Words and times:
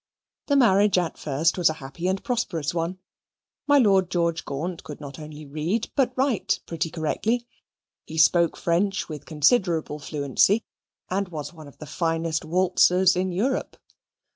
The 0.47 0.55
marriage 0.55 0.97
at 0.97 1.19
first 1.19 1.59
was 1.59 1.69
a 1.69 1.73
happy 1.73 2.07
and 2.07 2.23
prosperous 2.23 2.73
one. 2.73 2.97
My 3.67 3.77
Lord 3.77 4.09
George 4.09 4.45
Gaunt 4.45 4.83
could 4.83 4.99
not 4.99 5.19
only 5.19 5.45
read, 5.45 5.91
but 5.95 6.11
write 6.15 6.59
pretty 6.65 6.89
correctly. 6.89 7.45
He 8.07 8.17
spoke 8.17 8.57
French 8.57 9.07
with 9.07 9.27
considerable 9.27 9.99
fluency; 9.99 10.63
and 11.11 11.27
was 11.29 11.53
one 11.53 11.67
of 11.67 11.77
the 11.77 11.85
finest 11.85 12.43
waltzers 12.43 13.15
in 13.15 13.31
Europe. 13.31 13.77